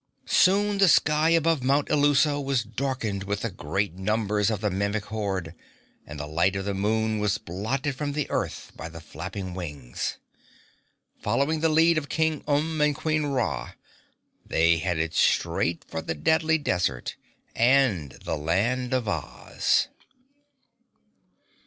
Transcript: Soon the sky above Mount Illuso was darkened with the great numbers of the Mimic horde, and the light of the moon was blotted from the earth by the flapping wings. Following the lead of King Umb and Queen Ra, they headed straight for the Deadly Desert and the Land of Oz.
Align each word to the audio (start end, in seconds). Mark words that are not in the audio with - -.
Soon 0.25 0.79
the 0.79 0.87
sky 0.87 1.29
above 1.29 1.61
Mount 1.61 1.87
Illuso 1.89 2.41
was 2.43 2.63
darkened 2.63 3.25
with 3.25 3.41
the 3.41 3.51
great 3.51 3.93
numbers 3.93 4.49
of 4.49 4.59
the 4.59 4.71
Mimic 4.71 5.05
horde, 5.05 5.53
and 6.07 6.19
the 6.19 6.25
light 6.25 6.55
of 6.55 6.65
the 6.65 6.73
moon 6.73 7.19
was 7.19 7.37
blotted 7.37 7.93
from 7.95 8.13
the 8.13 8.27
earth 8.31 8.71
by 8.75 8.89
the 8.89 8.99
flapping 8.99 9.53
wings. 9.53 10.17
Following 11.21 11.59
the 11.59 11.69
lead 11.69 11.99
of 11.99 12.09
King 12.09 12.41
Umb 12.45 12.83
and 12.83 12.95
Queen 12.95 13.27
Ra, 13.27 13.73
they 14.43 14.77
headed 14.79 15.13
straight 15.13 15.85
for 15.87 16.01
the 16.01 16.15
Deadly 16.15 16.57
Desert 16.57 17.15
and 17.55 18.13
the 18.23 18.37
Land 18.37 18.95
of 18.95 19.07
Oz. 19.07 19.87